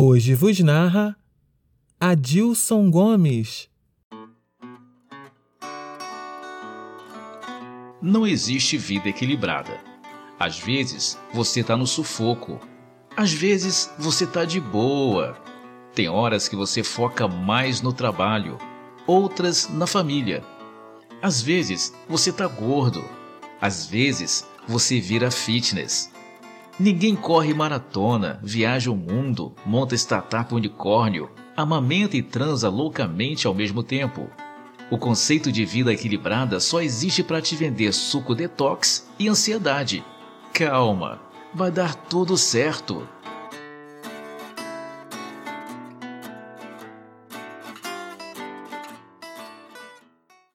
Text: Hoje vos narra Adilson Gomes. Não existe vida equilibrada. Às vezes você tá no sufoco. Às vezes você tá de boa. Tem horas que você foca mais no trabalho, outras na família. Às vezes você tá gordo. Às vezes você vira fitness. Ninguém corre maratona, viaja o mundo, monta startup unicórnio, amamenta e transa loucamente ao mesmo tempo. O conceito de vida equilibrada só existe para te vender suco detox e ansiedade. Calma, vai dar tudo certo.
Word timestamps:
Hoje 0.00 0.32
vos 0.32 0.60
narra 0.60 1.16
Adilson 1.98 2.88
Gomes. 2.88 3.68
Não 8.00 8.24
existe 8.24 8.78
vida 8.78 9.08
equilibrada. 9.08 9.76
Às 10.38 10.56
vezes 10.60 11.18
você 11.34 11.64
tá 11.64 11.76
no 11.76 11.84
sufoco. 11.84 12.60
Às 13.16 13.32
vezes 13.32 13.92
você 13.98 14.24
tá 14.24 14.44
de 14.44 14.60
boa. 14.60 15.36
Tem 15.96 16.08
horas 16.08 16.46
que 16.46 16.54
você 16.54 16.84
foca 16.84 17.26
mais 17.26 17.82
no 17.82 17.92
trabalho, 17.92 18.56
outras 19.04 19.68
na 19.68 19.88
família. 19.88 20.44
Às 21.20 21.42
vezes 21.42 21.92
você 22.08 22.32
tá 22.32 22.46
gordo. 22.46 23.04
Às 23.60 23.86
vezes 23.86 24.46
você 24.68 25.00
vira 25.00 25.28
fitness. 25.28 26.08
Ninguém 26.80 27.16
corre 27.16 27.52
maratona, 27.52 28.38
viaja 28.40 28.88
o 28.88 28.94
mundo, 28.94 29.52
monta 29.66 29.96
startup 29.96 30.54
unicórnio, 30.54 31.28
amamenta 31.56 32.16
e 32.16 32.22
transa 32.22 32.68
loucamente 32.68 33.48
ao 33.48 33.54
mesmo 33.54 33.82
tempo. 33.82 34.30
O 34.88 34.96
conceito 34.96 35.50
de 35.50 35.64
vida 35.64 35.92
equilibrada 35.92 36.60
só 36.60 36.80
existe 36.80 37.24
para 37.24 37.42
te 37.42 37.56
vender 37.56 37.92
suco 37.92 38.32
detox 38.32 39.08
e 39.18 39.28
ansiedade. 39.28 40.04
Calma, 40.54 41.20
vai 41.52 41.72
dar 41.72 41.96
tudo 41.96 42.36
certo. 42.36 43.08